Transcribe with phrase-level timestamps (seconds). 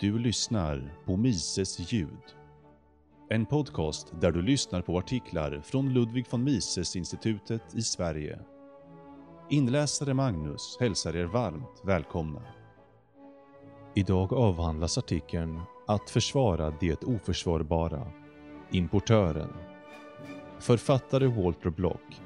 [0.00, 2.34] Du lyssnar på Mises ljud.
[3.30, 8.38] En podcast där du lyssnar på artiklar från Ludwig von Mises-institutet i Sverige.
[9.50, 12.42] Inläsare Magnus hälsar er varmt välkomna.
[13.94, 18.06] Idag avhandlas artikeln “Att försvara det oförsvarbara”
[18.70, 19.52] Importören.
[20.58, 22.20] Författare Walter Block.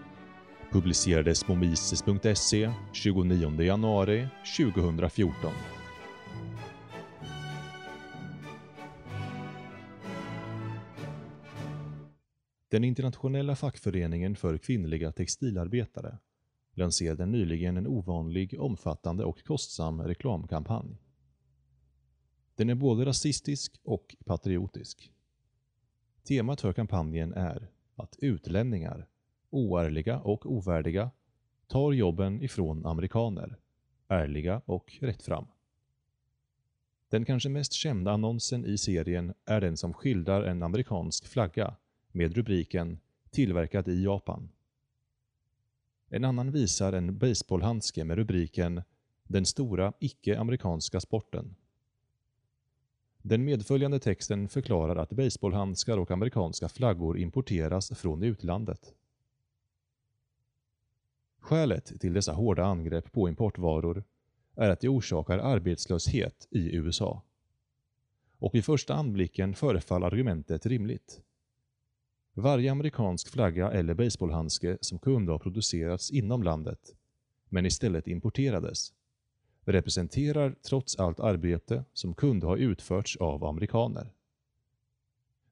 [0.73, 5.53] Publicerades på mises.se 29 januari 2014.
[12.71, 16.19] Den internationella fackföreningen för kvinnliga textilarbetare
[16.75, 20.99] lanserade nyligen en ovanlig, omfattande och kostsam reklamkampanj.
[22.55, 25.13] Den är både rasistisk och patriotisk.
[26.23, 29.09] Temat för kampanjen är att utlänningar,
[29.51, 31.11] oärliga och ovärdiga,
[31.67, 33.57] tar jobben ifrån amerikaner,
[34.09, 35.47] ärliga och rättfram.
[37.09, 41.77] Den kanske mest kända annonsen i serien är den som skildrar en amerikansk flagga
[42.13, 42.99] med rubriken
[43.31, 44.49] ”Tillverkat i Japan”.
[46.09, 48.83] En annan visar en baseballhandske med rubriken
[49.25, 51.55] “Den stora icke-amerikanska sporten”.
[53.23, 58.95] Den medföljande texten förklarar att baseballhandskar och amerikanska flaggor importeras från utlandet.
[61.39, 64.05] Skälet till dessa hårda angrepp på importvaror
[64.55, 67.23] är att de orsakar arbetslöshet i USA.
[68.39, 71.23] Och vid första anblicken förefaller argumentet rimligt.
[72.35, 76.95] Varje amerikansk flagga eller baseballhandske som kunde ha producerats inom landet,
[77.49, 78.93] men istället importerades,
[79.65, 84.13] representerar trots allt arbete som kunde ha utförts av amerikaner.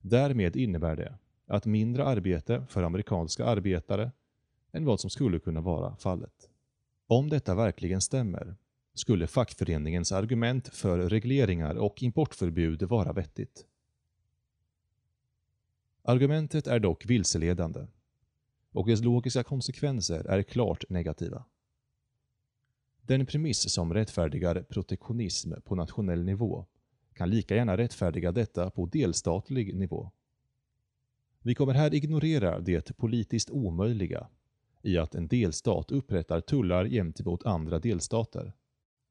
[0.01, 4.12] Därmed innebär det att mindre arbete för amerikanska arbetare
[4.73, 6.51] än vad som skulle kunna vara fallet.
[7.06, 8.56] Om detta verkligen stämmer
[8.95, 13.67] skulle fackföreningens argument för regleringar och importförbud vara vettigt.
[16.08, 17.86] Argumentet är dock vilseledande
[18.72, 21.44] och dess logiska konsekvenser är klart negativa.
[23.02, 26.66] Den premiss som rättfärdigar protektionism på nationell nivå
[27.14, 30.10] kan lika gärna rättfärdiga detta på delstatlig nivå.
[31.42, 34.28] Vi kommer här ignorera det politiskt omöjliga
[34.82, 38.52] i att en delstat upprättar tullar gentemot andra delstater.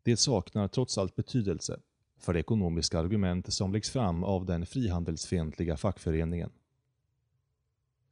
[0.03, 1.79] Det saknar trots allt betydelse
[2.19, 6.51] för det ekonomiska argument som läggs fram av den frihandelsfientliga fackföreningen.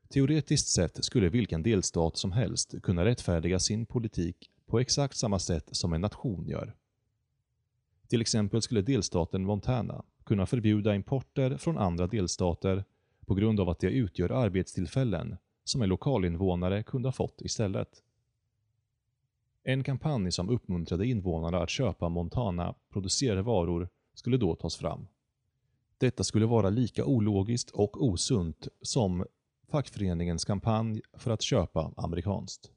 [0.10, 5.70] Teoretiskt sett skulle vilken delstat som helst kunna rättfärdiga sin politik på exakt samma sätt
[5.72, 6.76] som en nation gör.
[8.08, 12.84] Till exempel skulle delstaten Montana kunna förbjuda importer från andra delstater
[13.26, 18.04] på grund av att de utgör arbetstillfällen som en lokalinvånare kunde ha fått istället.
[19.64, 25.08] En kampanj som uppmuntrade invånarna att köpa Montana-producerade varor skulle då tas fram.
[25.98, 29.26] Detta skulle vara lika ologiskt och osunt som
[29.76, 32.72] fackföreningens kampanj för att köpa amerikanskt.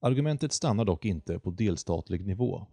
[0.00, 2.66] Argumentet stannar dock inte på delstatlig nivå.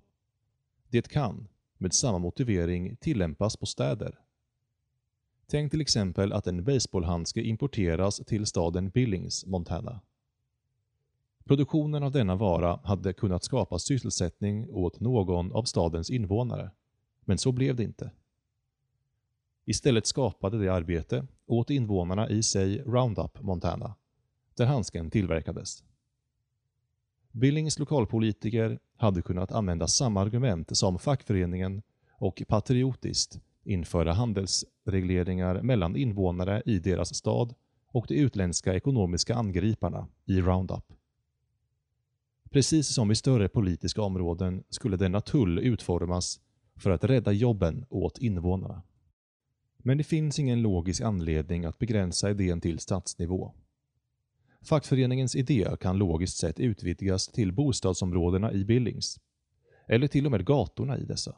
[0.89, 1.47] Det kan,
[1.77, 4.19] med samma motivering, tillämpas på städer.
[5.47, 10.01] Tänk till exempel att en baseballhandske importeras till staden Billings, Montana.
[11.43, 16.71] Produktionen av denna vara hade kunnat skapa sysselsättning åt någon av stadens invånare,
[17.21, 18.11] men så blev det inte.
[19.65, 23.95] Istället skapade det arbete åt invånarna i, säg, Roundup, Montana,
[24.53, 25.83] där handsken tillverkades.
[27.31, 31.81] Billings lokalpolitiker hade kunnat använda samma argument som fackföreningen
[32.11, 37.53] och patriotiskt införa handelsregleringar mellan invånare i deras stad
[37.87, 40.93] och de utländska ekonomiska angriparna i Roundup.
[42.49, 46.39] Precis som i större politiska områden skulle denna tull utformas
[46.75, 48.81] för att rädda jobben åt invånarna.
[49.87, 53.51] Men det finns ingen logisk anledning att begränsa idén till stadsnivå.
[54.61, 59.19] Fackföreningens idé kan logiskt sett utvidgas till bostadsområdena i Billings,
[59.87, 61.35] eller till och med gatorna i dessa.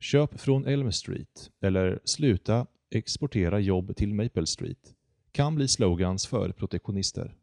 [0.00, 4.94] Köp från Elm Street eller sluta exportera jobb till Maple Street
[5.32, 7.34] kan bli slogans för protektionister.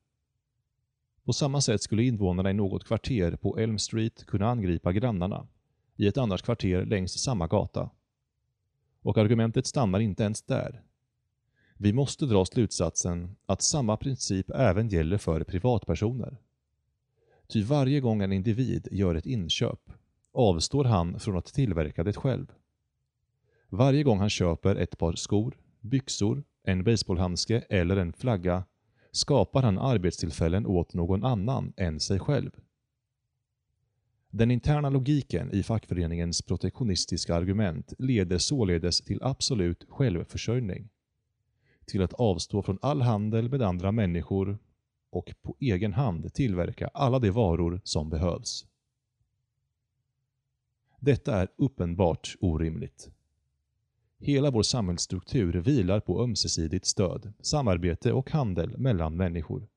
[1.24, 5.48] På samma sätt skulle invånarna i något kvarter på Elm Street kunna angripa grannarna
[5.96, 7.90] i ett annat kvarter längs samma gata.
[9.08, 10.82] Och argumentet stannar inte ens där.
[11.78, 16.38] Vi måste dra slutsatsen att samma princip även gäller för privatpersoner.
[17.48, 19.80] Ty varje gång en individ gör ett inköp
[20.32, 22.52] avstår han från att tillverka det själv.
[23.70, 28.64] Varje gång han köper ett par skor, byxor, en baseballhandske eller en flagga
[29.12, 32.52] skapar han arbetstillfällen åt någon annan än sig själv.
[34.30, 40.90] Den interna logiken i fackföreningens protektionistiska argument leder således till absolut självförsörjning.
[41.86, 44.58] Till att avstå från all handel med andra människor
[45.10, 48.66] och på egen hand tillverka alla de varor som behövs.
[51.00, 53.10] Detta är uppenbart orimligt.
[54.20, 59.68] Hela vår samhällsstruktur vilar på ömsesidigt stöd, samarbete och handel mellan människor.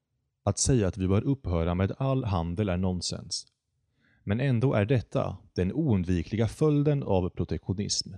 [0.43, 3.47] Att säga att vi bör upphöra med all handel är nonsens.
[4.23, 8.15] Men ändå är detta den oundvikliga följden av protektionism.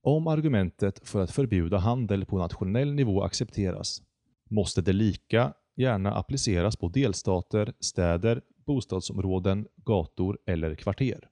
[0.00, 4.02] Om argumentet för att förbjuda handel på nationell nivå accepteras,
[4.48, 11.28] måste det lika gärna appliceras på delstater, städer, bostadsområden, gator eller kvarter.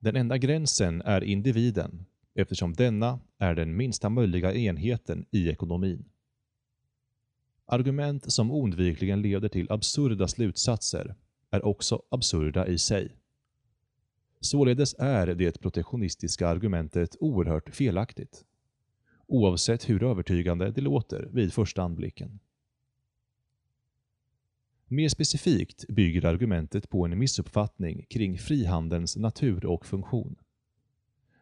[0.00, 2.04] Den enda gränsen är individen,
[2.34, 6.04] eftersom denna är den minsta möjliga enheten i ekonomin.
[7.66, 11.14] Argument som oundvikligen leder till absurda slutsatser
[11.50, 13.16] är också absurda i sig.
[14.40, 18.44] Således är det protektionistiska argumentet oerhört felaktigt,
[19.26, 22.38] oavsett hur övertygande det låter vid första anblicken.
[24.90, 30.36] Mer specifikt bygger argumentet på en missuppfattning kring frihandelns natur och funktion.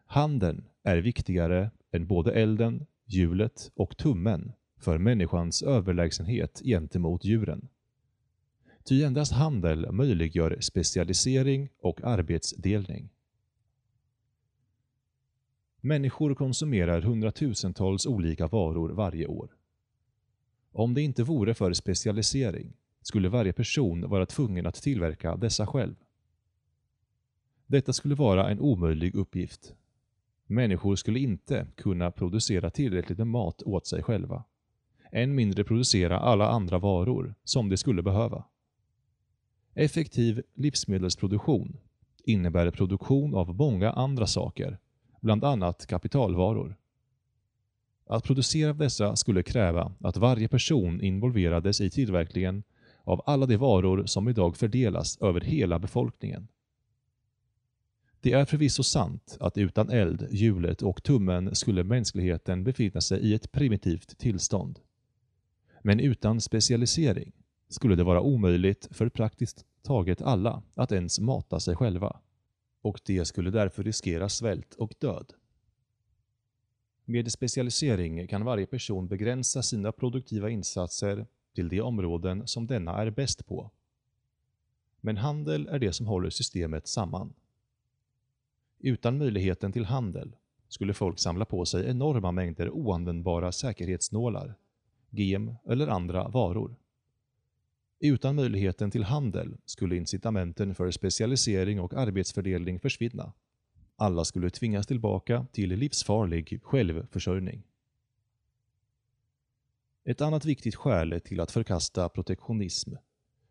[0.05, 7.67] Handeln är viktigare än både elden, hjulet och tummen för människans överlägsenhet gentemot djuren.
[8.87, 13.09] Ty endast handel möjliggör specialisering och arbetsdelning.
[15.81, 19.49] Människor konsumerar hundratusentals olika varor varje år.
[20.71, 25.95] Om det inte vore för specialisering skulle varje person vara tvungen att tillverka dessa själv.
[27.65, 29.73] Detta skulle vara en omöjlig uppgift.
[30.45, 34.43] Människor skulle inte kunna producera tillräckligt med mat åt sig själva.
[35.11, 38.45] Än mindre producera alla andra varor som de skulle behöva.
[39.79, 41.77] Effektiv livsmedelsproduktion
[42.23, 44.77] innebär produktion av många andra saker,
[45.21, 46.75] bland annat kapitalvaror.
[48.05, 52.63] Att producera dessa skulle kräva att varje person involverades i tillverkningen
[53.03, 56.47] av alla de varor som idag fördelas över hela befolkningen.
[58.21, 63.33] Det är förvisso sant att utan eld, hjulet och tummen skulle mänskligheten befinna sig i
[63.33, 64.79] ett primitivt tillstånd.
[65.81, 67.31] Men utan specialisering
[67.69, 72.19] skulle det vara omöjligt för praktiskt taget alla att ens mata sig själva.
[72.81, 75.33] Och de skulle därför riskera svält och död.
[77.05, 83.09] Med specialisering kan varje person begränsa sina produktiva insatser till de områden som denna är
[83.09, 83.71] bäst på.
[85.01, 87.33] Men handel är det som håller systemet samman.
[88.79, 90.35] Utan möjligheten till handel
[90.67, 94.55] skulle folk samla på sig enorma mängder oanvändbara säkerhetsnålar,
[95.09, 96.75] gem eller andra varor.
[97.99, 103.33] Utan möjligheten till handel skulle incitamenten för specialisering och arbetsfördelning försvinna.
[103.95, 107.63] Alla skulle tvingas tillbaka till livsfarlig självförsörjning.
[110.03, 112.93] Ett annat viktigt skäl till att förkasta protektionism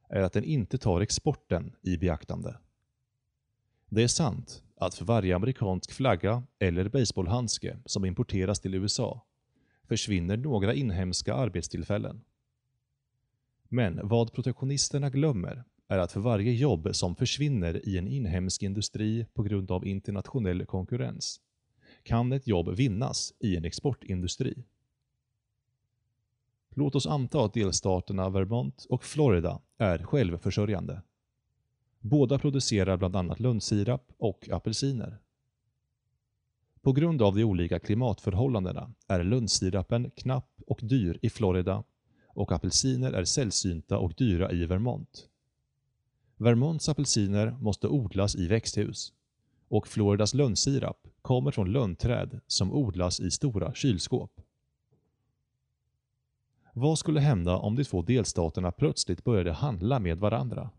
[0.09, 2.59] är att den inte tar exporten i beaktande.
[3.89, 9.27] Det är sant att för varje amerikansk flagga eller baseballhandske som importeras till USA
[9.89, 12.25] försvinner några inhemska arbetstillfällen.
[13.69, 19.27] Men vad protektionisterna glömmer är att för varje jobb som försvinner i en inhemsk industri
[19.35, 21.41] på grund av internationell konkurrens
[22.03, 24.65] kan ett jobb vinnas i en exportindustri.
[26.71, 31.03] Låt oss anta att delstaterna Vermont och Florida är självförsörjande.
[32.01, 35.19] Båda producerar bland annat lönnsirap och apelsiner.
[36.83, 41.85] På grund av de olika klimatförhållandena är lönnsirapen knapp och dyr i Florida
[42.37, 45.29] och apelsiner är sällsynta och dyra i Vermont.
[46.37, 49.13] Vermonts apelsiner måste odlas i växthus
[49.69, 54.41] och Floridas lönnsirap kommer från lönnträd som odlas i stora kylskåp.
[56.73, 60.71] Vad skulle hända om de två delstaterna plötsligt började handla med varandra?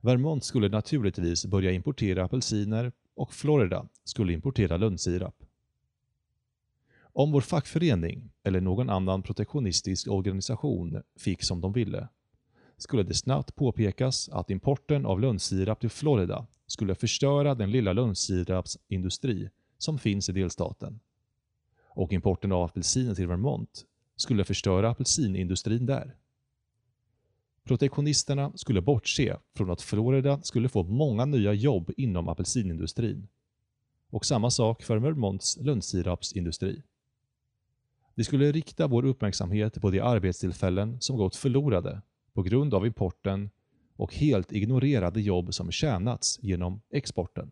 [0.00, 5.43] Vermont skulle naturligtvis börja importera apelsiner och Florida skulle importera lönnsirap.
[7.16, 12.08] Om vår fackförening eller någon annan protektionistisk organisation fick som de ville,
[12.76, 19.50] skulle det snabbt påpekas att importen av lönnsirap till Florida skulle förstöra den lilla lönnsirapsindustri
[19.78, 21.00] som finns i delstaten.
[21.88, 23.84] Och importen av apelsiner till Vermont
[24.16, 26.16] skulle förstöra apelsinindustrin där.
[27.64, 33.28] Protektionisterna skulle bortse från att Florida skulle få många nya jobb inom apelsinindustrin.
[34.10, 36.82] Och samma sak för Vermonts lönnsirapsindustri.
[38.14, 42.02] Vi skulle rikta vår uppmärksamhet på de arbetstillfällen som gått förlorade
[42.32, 43.50] på grund av importen
[43.96, 47.50] och helt ignorera de jobb som tjänats genom exporten.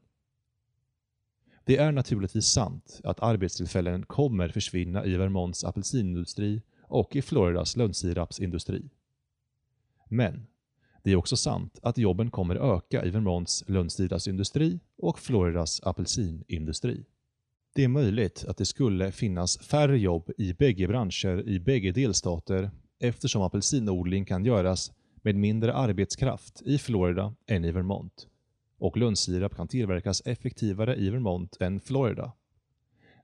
[1.64, 8.90] Det är naturligtvis sant att arbetstillfällen kommer försvinna i Vermonts apelsinindustri och i Floridas lönnsirapsindustri.
[10.08, 10.46] Men
[11.02, 17.04] det är också sant att jobben kommer öka i Vermonts lönnsirapsindustri och Floridas apelsinindustri.
[17.74, 22.70] Det är möjligt att det skulle finnas färre jobb i bägge branscher i bägge delstater
[22.98, 28.26] eftersom apelsinodling kan göras med mindre arbetskraft i Florida än i Vermont
[28.78, 32.32] och lönnsirap kan tillverkas effektivare i Vermont än Florida.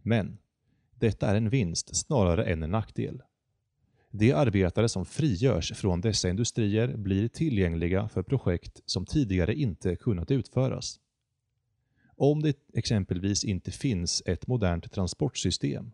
[0.03, 0.39] Men
[0.95, 3.23] detta är en vinst snarare än en nackdel.
[4.11, 10.31] De arbetare som frigörs från dessa industrier blir tillgängliga för projekt som tidigare inte kunnat
[10.31, 11.01] utföras.
[12.21, 15.93] Om det exempelvis inte finns ett modernt transportsystem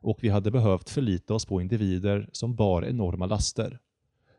[0.00, 3.78] och vi hade behövt förlita oss på individer som bar enorma laster,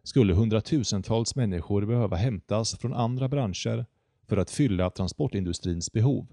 [0.03, 3.85] skulle hundratusentals människor behöva hämtas från andra branscher
[4.27, 6.27] för att fylla transportindustrins behov.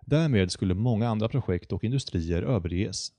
[0.00, 3.12] Därmed skulle många andra projekt och industrier överges.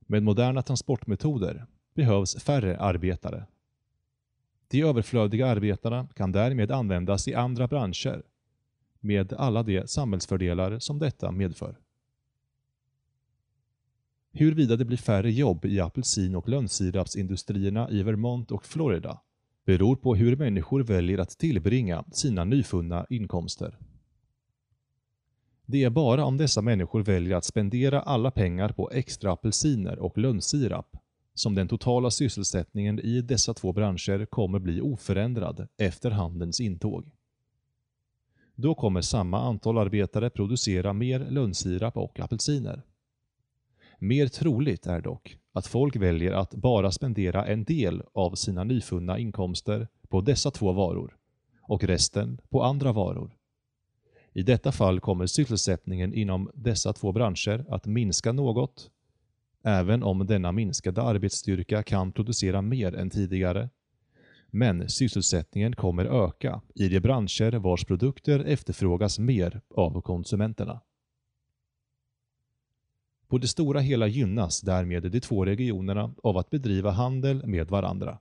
[0.00, 3.46] Med moderna transportmetoder behövs färre arbetare.
[4.68, 8.22] De överflödiga arbetarna kan därmed användas i andra branscher
[9.06, 11.76] med alla de samhällsfördelar som detta medför.
[14.32, 19.20] Huruvida det blir färre jobb i apelsin och lönnsirapsindustrierna i Vermont och Florida
[19.64, 23.78] beror på hur människor väljer att tillbringa sina nyfunna inkomster.
[25.66, 30.18] Det är bara om dessa människor väljer att spendera alla pengar på extra apelsiner och
[30.18, 30.96] lönnsirap
[31.34, 37.15] som den totala sysselsättningen i dessa två branscher kommer bli oförändrad efter handelns intåg.
[38.56, 42.82] Då kommer samma antal arbetare producera mer lönnsirap och apelsiner.
[43.98, 49.18] Mer troligt är dock att folk väljer att bara spendera en del av sina nyfunna
[49.18, 51.16] inkomster på dessa två varor
[51.62, 53.36] och resten på andra varor.
[54.32, 58.90] I detta fall kommer sysselsättningen inom dessa två branscher att minska något,
[59.64, 63.70] även om denna minskade arbetsstyrka kan producera mer än tidigare.
[64.56, 70.80] Men sysselsättningen kommer öka i de branscher vars produkter efterfrågas mer av konsumenterna.
[73.28, 78.18] På det stora hela gynnas därmed de två regionerna av att bedriva handel med varandra.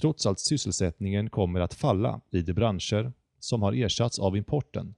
[0.00, 4.94] Trots att sysselsättningen kommer att falla i de branscher som har ersatts av importen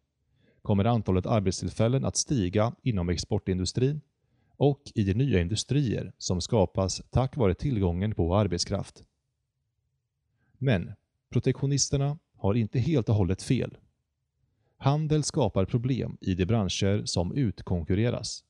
[0.63, 4.01] kommer antalet arbetstillfällen att stiga inom exportindustrin
[4.57, 9.05] och i de nya industrier som skapas tack vare tillgången på arbetskraft.
[10.63, 10.93] Men
[11.31, 13.77] protektionisterna har inte helt och hållet fel.
[14.77, 18.45] Handel skapar problem i de branscher som utkonkurreras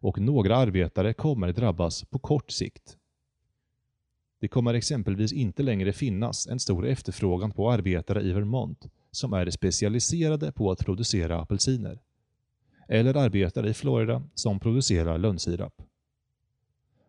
[0.00, 2.96] och några arbetare kommer drabbas på kort sikt.
[4.40, 9.50] Det kommer exempelvis inte längre finnas en stor efterfrågan på arbetare i Vermont som är
[9.50, 12.00] specialiserade på att producera apelsiner.
[12.88, 15.82] Eller arbetare i Florida som producerar lönnsirap.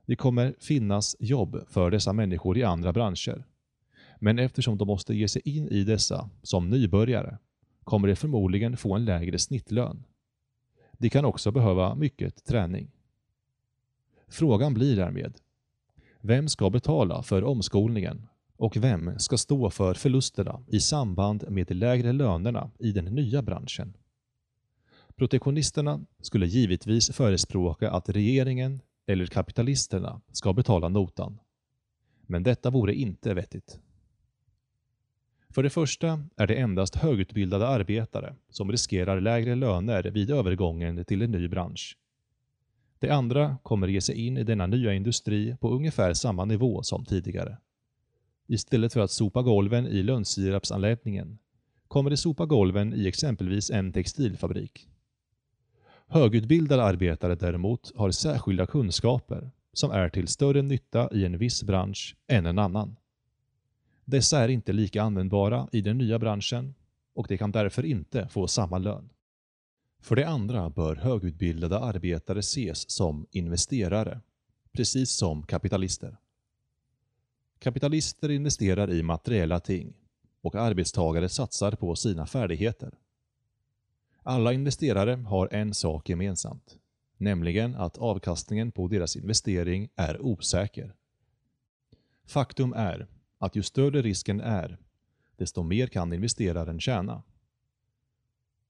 [0.05, 3.45] Det kommer finnas jobb för dessa människor i andra branscher.
[4.23, 7.37] Men eftersom de måste ge sig in i dessa som nybörjare
[7.83, 10.03] kommer de förmodligen få en lägre snittlön.
[10.91, 12.91] De kan också behöva mycket träning.
[14.27, 15.37] Frågan blir därmed,
[16.21, 18.27] vem ska betala för omskolningen
[18.57, 23.41] och vem ska stå för förlusterna i samband med de lägre lönerna i den nya
[23.41, 23.97] branschen?
[25.15, 31.39] Protektionisterna skulle givetvis förespråka att regeringen eller kapitalisterna ska betala notan.
[32.21, 33.79] Men detta vore inte vettigt.
[35.53, 41.21] För det första är det endast högutbildade arbetare som riskerar lägre löner vid övergången till
[41.21, 41.97] en ny bransch.
[42.99, 47.05] Det andra kommer ge sig in i denna nya industri på ungefär samma nivå som
[47.05, 47.57] tidigare.
[48.47, 51.37] Istället för att sopa golven i lönnsirapsanläggningen
[51.87, 54.87] kommer de sopa golven i exempelvis en textilfabrik.
[56.07, 62.15] Högutbildade arbetare däremot har särskilda kunskaper som är till större nytta i en viss bransch
[62.27, 62.95] än en annan.
[64.05, 66.75] Dessa är inte lika användbara i den nya branschen
[67.13, 69.09] och de kan därför inte få samma lön.
[69.99, 74.21] För det andra bör högutbildade arbetare ses som investerare,
[74.71, 76.17] precis som kapitalister.
[77.59, 79.93] Kapitalister investerar i materiella ting
[80.41, 82.93] och arbetstagare satsar på sina färdigheter.
[84.23, 86.77] Alla investerare har en sak gemensamt,
[87.17, 90.95] nämligen att avkastningen på deras investering är osäker.
[92.25, 93.07] Faktum är
[93.43, 94.77] att ju större risken är,
[95.37, 97.23] desto mer kan investeraren tjäna.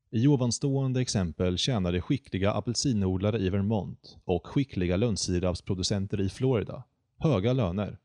[0.10, 6.84] I ovanstående exempel tjänade skickliga apelsinodlare i Vermont och skickliga lönnsirapsproducenter i Florida
[7.18, 7.98] höga löner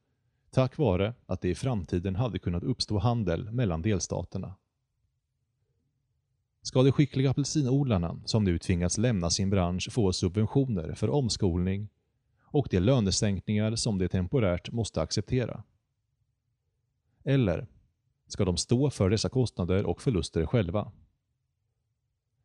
[0.51, 4.55] tack vare att det i framtiden hade kunnat uppstå handel mellan delstaterna.
[6.63, 11.89] Ska de skickliga apelsinodlarna som nu tvingats lämna sin bransch få subventioner för omskolning
[12.43, 15.63] och de lönesänkningar som de temporärt måste acceptera?
[17.25, 17.67] Eller
[18.27, 20.93] ska de stå för dessa kostnader och förluster själva?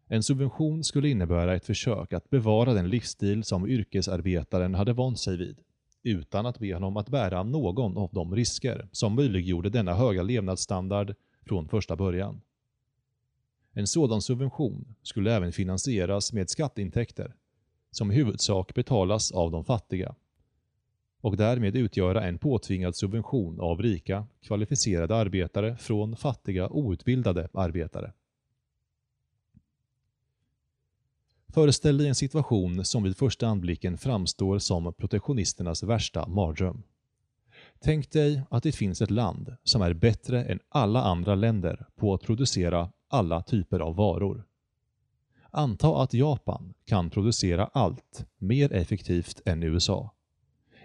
[0.08, 5.38] En subvention skulle innebära ett försök att bevara den livsstil som yrkesarbetaren hade vant sig
[5.38, 5.60] vid,
[6.04, 11.16] utan att be honom att bära någon av de risker som möjliggjorde denna höga levnadsstandard
[11.46, 12.42] från första början.
[13.74, 17.36] En sådan subvention skulle även finansieras med skatteintäkter,
[17.92, 20.16] som i huvudsak betalas av de fattiga,
[21.24, 28.14] och därmed utgöra en påtvingad subvention av rika, kvalificerade arbetare från fattiga, outbildade arbetare.
[31.48, 36.84] Föreställ dig en situation som vid första anblicken framstår som protektionisternas värsta mardröm.
[37.80, 42.14] Tänk dig att det finns ett land som är bättre än alla andra länder på
[42.14, 44.44] att producera alla typer av varor.
[45.52, 50.14] Anta att Japan kan producera allt mer effektivt än USA.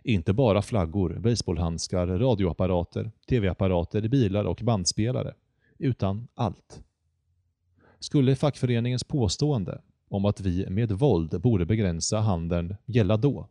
[0.03, 5.35] Inte bara flaggor, baseballhandskar, radioapparater, tv-apparater, bilar och bandspelare,
[5.79, 6.83] utan allt.
[7.99, 13.49] Skulle fackföreningens påstående om att vi med våld borde begränsa handeln gälla då?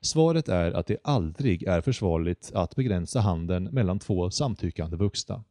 [0.00, 5.44] Svaret är att det aldrig är försvarligt att begränsa handeln mellan två samtyckande vuxna.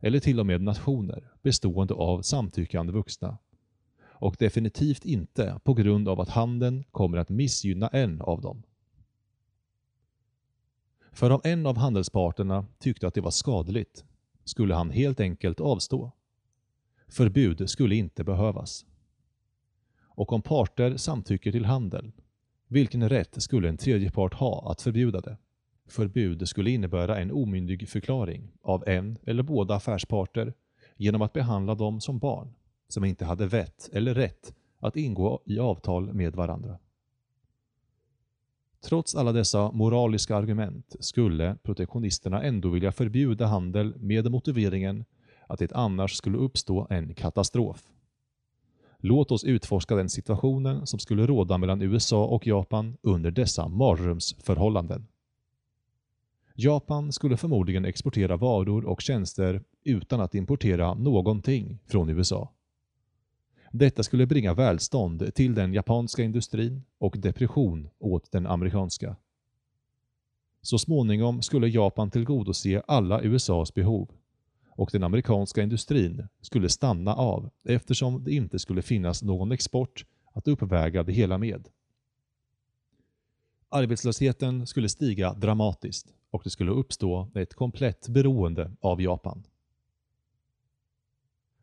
[0.00, 3.38] Eller till och med nationer bestående av samtyckande vuxna.
[4.02, 8.62] Och definitivt inte på grund av att handeln kommer att missgynna en av dem.
[11.14, 14.04] För om en av handelsparterna tyckte att det var skadligt
[14.44, 16.12] skulle han helt enkelt avstå.
[17.08, 18.86] Förbud skulle inte behövas.
[20.02, 22.12] Och om parter samtycker till handel,
[22.68, 25.36] vilken rätt skulle en tredje part ha att förbjuda det?
[25.86, 30.54] Förbud skulle innebära en omyndig förklaring av en eller båda affärsparter
[30.96, 32.54] genom att behandla dem som barn,
[32.88, 36.78] som inte hade vett eller rätt att ingå i avtal med varandra.
[38.84, 45.04] Trots alla dessa moraliska argument skulle protektionisterna ändå vilja förbjuda handel med motiveringen
[45.46, 47.82] att det annars skulle uppstå en katastrof.
[48.98, 55.06] Låt oss utforska den situationen som skulle råda mellan USA och Japan under dessa mardrömsförhållanden.
[56.54, 62.52] Japan skulle förmodligen exportera varor och tjänster utan att importera någonting från USA.
[63.76, 69.16] Detta skulle bringa välstånd till den japanska industrin och depression åt den amerikanska.
[70.62, 74.10] Så småningom skulle Japan tillgodose alla USAs behov
[74.68, 80.48] och den amerikanska industrin skulle stanna av eftersom det inte skulle finnas någon export att
[80.48, 81.68] uppväga det hela med.
[83.68, 89.44] Arbetslösheten skulle stiga dramatiskt och det skulle uppstå ett komplett beroende av Japan.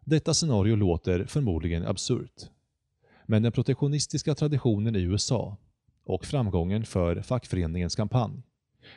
[0.06, 2.50] Detta scenario låter förmodligen absurt.
[3.26, 5.58] Men den protektionistiska traditionen i USA
[6.06, 8.44] och framgången för fackföreningens kampanj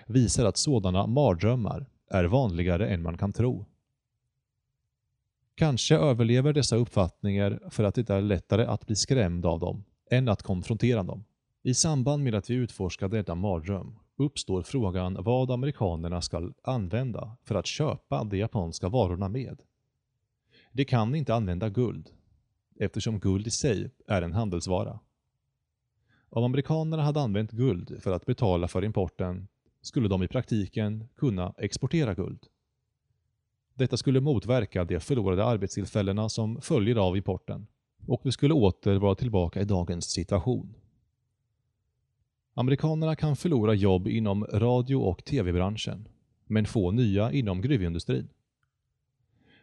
[0.07, 3.65] visar att sådana mardrömmar är vanligare än man kan tro.
[5.55, 10.29] Kanske överlever dessa uppfattningar för att det är lättare att bli skrämd av dem än
[10.29, 11.25] att konfrontera dem.
[11.63, 17.55] I samband med att vi utforskar denna mardröm uppstår frågan vad amerikanerna ska använda för
[17.55, 19.63] att köpa de japanska varorna med.
[20.77, 22.11] De kan inte använda guld,
[22.81, 25.01] eftersom guld i sig är en handelsvara.
[26.29, 29.49] Om amerikanerna hade använt guld för att betala för importen
[29.83, 32.47] skulle de i praktiken kunna exportera guld.
[33.75, 37.67] Detta skulle motverka de förlorade arbetstillfällena som följer av importen
[38.07, 40.75] och vi skulle åter vara tillbaka i dagens situation.
[42.55, 46.09] Amerikanerna kan förlora jobb inom radio och tv-branschen,
[46.47, 48.29] men få nya inom gruvindustrin.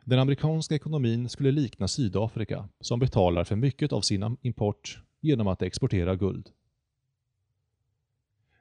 [0.05, 5.61] Den amerikanska ekonomin skulle likna Sydafrika, som betalar för mycket av sin import genom att
[5.61, 6.49] exportera guld.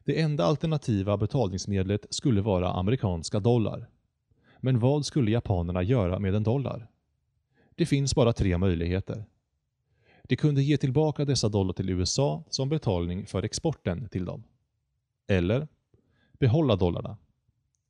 [0.04, 3.88] Det enda alternativa betalningsmedlet skulle vara amerikanska dollar.
[4.60, 6.90] Men vad skulle japanerna göra med en dollar?
[7.74, 9.24] Det finns bara tre möjligheter.
[10.22, 14.44] De kunde ge tillbaka dessa dollar till USA som betalning för exporten till dem.
[15.26, 15.68] Eller
[16.32, 17.16] behålla dollarna.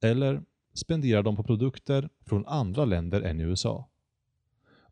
[0.03, 0.43] Eller
[0.75, 3.89] spenderar de på produkter från andra länder än USA.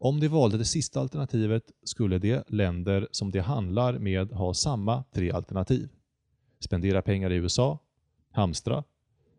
[0.00, 5.04] Om de valde det sista alternativet skulle de länder som de handlar med ha samma
[5.12, 5.88] tre alternativ.
[6.60, 7.78] Spendera pengar i USA,
[8.30, 8.84] hamstra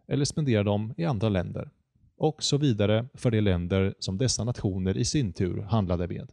[0.07, 1.69] eller spendera dem i andra länder.
[2.17, 6.31] Och så vidare för de länder som dessa nationer i sin tur handlade med.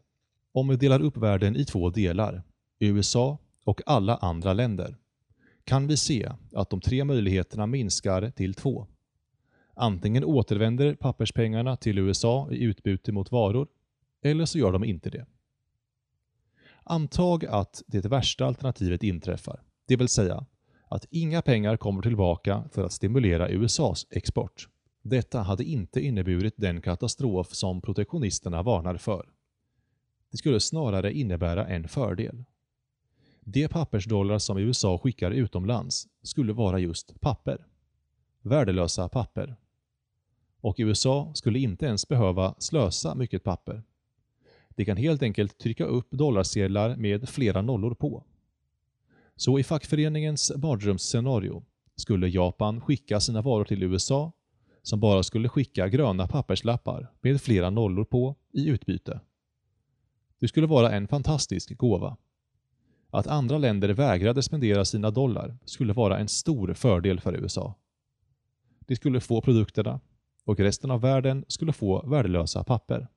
[0.53, 2.43] Om vi delar upp världen i två delar,
[2.79, 4.97] USA och alla andra länder,
[5.65, 8.87] kan vi se att de tre möjligheterna minskar till två.
[9.79, 13.69] Antingen återvänder papperspengarna till USA i utbyte mot varor,
[14.23, 15.27] eller så gör de inte det.
[16.83, 20.47] Antag att det värsta alternativet inträffar, det vill säga
[20.89, 24.69] att inga pengar kommer tillbaka för att stimulera USAs export.
[25.03, 29.29] Detta hade inte inneburit den katastrof som protektionisterna varnar för.
[30.31, 32.45] Det skulle snarare innebära en fördel.
[33.41, 37.67] De pappersdollar som USA skickar utomlands skulle vara just papper.
[38.43, 39.57] Värdelösa papper.
[40.61, 43.83] Och USA skulle inte ens behöva slösa mycket papper.
[44.69, 48.25] De kan helt enkelt trycka upp dollarsedlar med flera nollor på.
[49.37, 51.65] Så i fackföreningens mardrömsscenario
[51.97, 54.33] skulle Japan skicka sina varor till USA
[54.83, 59.21] som bara skulle skicka gröna papperslappar med flera nollor på i utbyte.
[60.39, 62.17] Det skulle vara en fantastisk gåva.
[63.11, 67.75] Att andra länder vägrade spendera sina dollar skulle vara en stor fördel för USA.
[68.81, 70.01] De skulle få produkterna
[70.47, 73.09] och resten av världen skulle få värdelösa papper.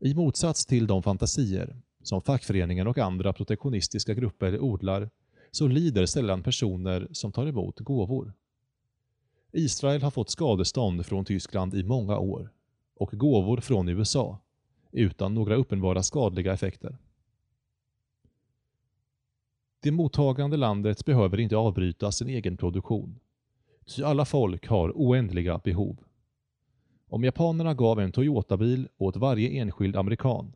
[0.00, 5.10] I motsats till de fantasier som fackföreningen och andra protektionistiska grupper odlar
[5.50, 8.32] så lider sällan personer som tar emot gåvor.
[9.52, 12.52] Israel har fått skadestånd från Tyskland i många år
[12.94, 14.38] och gåvor från USA
[14.92, 16.98] utan några uppenbara skadliga effekter.
[19.80, 23.18] Det mottagande landet behöver inte avbryta sin egen produktion,
[23.86, 25.96] ty alla folk har oändliga behov.
[27.08, 30.52] Om japanerna gav en Toyota-bil åt varje enskild amerikan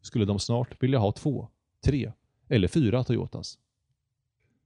[0.00, 1.48] skulle de snart vilja ha två,
[1.84, 2.12] tre
[2.48, 3.58] eller fyra Toyotas.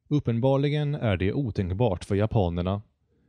[0.08, 2.82] Uppenbarligen är det otänkbart för japanerna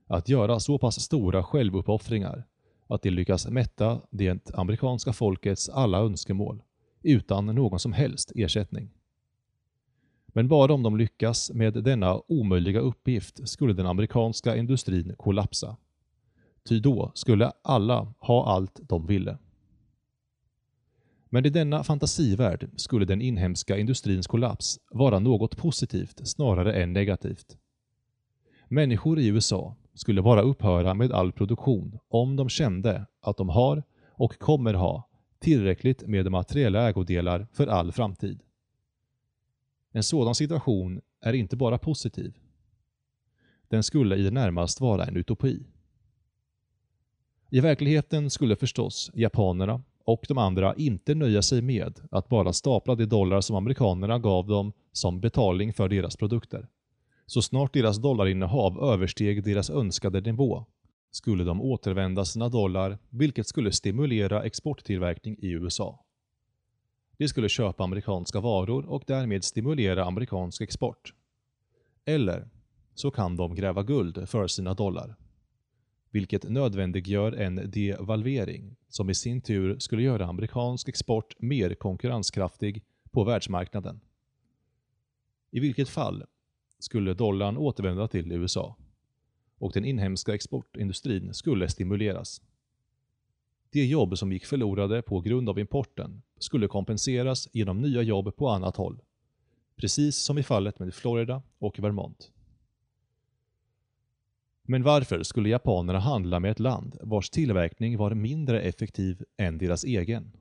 [0.08, 2.44] att göra så pass stora självuppoffringar
[2.88, 6.64] att de lyckas mätta det amerikanska folkets alla önskemål
[7.02, 8.90] utan någon som helst ersättning.
[10.38, 15.78] Men bara om de lyckas med denna omöjliga uppgift skulle den amerikanska industrin kollapsa.
[16.70, 19.38] Ty då skulle alla ha allt de ville.
[21.30, 27.58] Men i denna fantasivärld skulle den inhemska industrins kollaps vara något positivt snarare än negativt.
[28.68, 33.84] Människor i USA skulle bara upphöra med all produktion om de kände att de har
[34.10, 38.44] och kommer ha tillräckligt med materiella ägodelar för all framtid.
[39.98, 42.38] En sådan situation är inte bara positiv.
[43.68, 45.66] Den skulle i det närmaste vara en utopi.
[47.52, 52.96] I verkligheten skulle förstås japanerna och de andra inte nöja sig med att bara stapla
[52.96, 56.68] de dollar som amerikanerna gav dem som betalning för deras produkter.
[57.26, 60.66] Så snart deras dollarinnehav översteg deras önskade nivå
[61.12, 66.07] skulle de återvända sina dollar vilket skulle stimulera exporttillverkning i USA.
[67.18, 71.14] De skulle köpa amerikanska varor och därmed stimulera amerikansk export.
[72.06, 72.50] Eller
[72.96, 75.16] så kan de gräva guld för sina dollar.
[76.12, 83.24] Vilket nödvändiggör en devalvering som i sin tur skulle göra amerikansk export mer konkurrenskraftig på
[83.24, 84.00] världsmarknaden.
[85.52, 86.24] I vilket fall
[86.80, 88.76] skulle dollarn återvända till USA
[89.58, 92.42] och den inhemska exportindustrin skulle stimuleras.
[93.70, 98.50] De jobb som gick förlorade på grund av importen skulle kompenseras genom nya jobb på
[98.50, 99.02] annat håll.
[99.76, 102.32] Precis som i fallet med Florida och Vermont.
[104.64, 109.84] Men varför skulle japanerna handla med ett land vars tillverkning var mindre effektiv än deras
[109.84, 110.32] egen?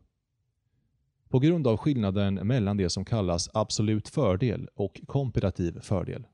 [1.28, 6.26] På grund av skillnaden mellan det som kallas absolut fördel och komparativ fördel.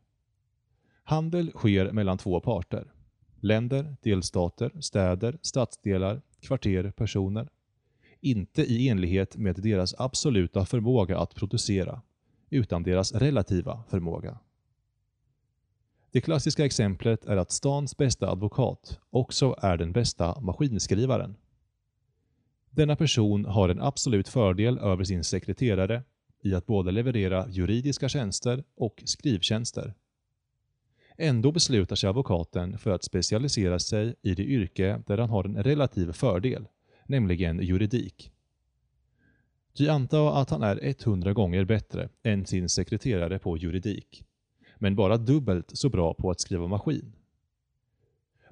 [1.04, 2.92] Handel sker mellan två parter.
[3.40, 7.48] Länder, delstater, städer, stadsdelar, kvarter, personer.
[8.20, 12.02] Inte i enlighet med deras absoluta förmåga att producera,
[12.50, 14.38] utan deras relativa förmåga.
[16.10, 21.36] Det klassiska exemplet är att stans bästa advokat också är den bästa maskinskrivaren.
[22.70, 26.02] Denna person har en absolut fördel över sin sekreterare
[26.42, 29.94] i att både leverera juridiska tjänster och skrivtjänster.
[31.24, 35.62] Ändå beslutar sig advokaten för att specialisera sig i det yrke där han har en
[35.62, 36.68] relativ fördel,
[37.06, 38.32] nämligen juridik.
[39.74, 44.24] Ty anta att han är 100 gånger bättre än sin sekreterare på juridik,
[44.78, 47.12] men bara dubbelt så bra på att skriva maskin.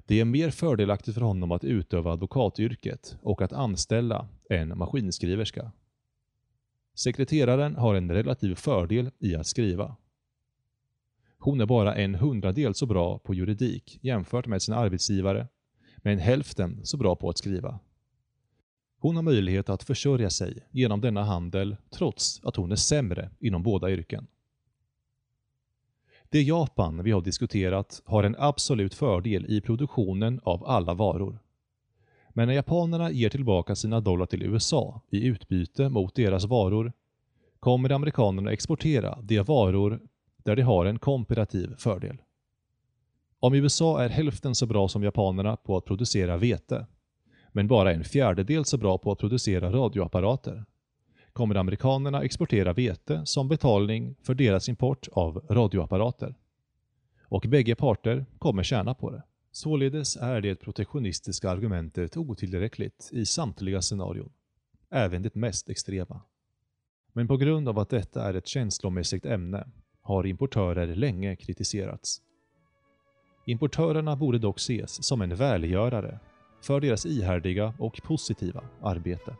[0.05, 5.71] Det är mer fördelaktigt för honom att utöva advokatyrket och att anställa en maskinskriverska.
[6.95, 9.95] Sekreteraren har en relativ fördel i att skriva.
[11.43, 15.47] Hon är bara en hundradel så bra på juridik jämfört med sina arbetsgivare,
[15.97, 17.79] men hälften så bra på att skriva.
[18.99, 23.63] Hon har möjlighet att försörja sig genom denna handel trots att hon är sämre inom
[23.63, 24.27] båda yrken.
[26.29, 31.39] Det Japan vi har diskuterat har en absolut fördel i produktionen av alla varor.
[32.29, 36.93] Men när japanerna ger tillbaka sina dollar till USA i utbyte mot deras varor
[37.59, 39.99] kommer amerikanerna exportera de varor
[40.43, 42.17] där de har en komparativ fördel.
[43.39, 46.85] Om USA är hälften så bra som japanerna på att producera vete,
[47.51, 50.65] men bara en fjärdedel så bra på att producera radioapparater,
[51.33, 56.35] kommer amerikanerna exportera vete som betalning för deras import av radioapparater.
[57.21, 59.23] Och bägge parter kommer tjäna på det.
[59.51, 64.31] Således är det protektionistiska argumentet otillräckligt i samtliga scenarion,
[64.89, 66.21] även det mest extrema.
[67.13, 69.67] Men på grund av att detta är ett känslomässigt ämne
[70.01, 72.21] har importörer länge kritiserats.
[73.45, 76.19] Importörerna borde dock ses som en välgörare
[76.61, 79.35] för deras ihärdiga och positiva arbete.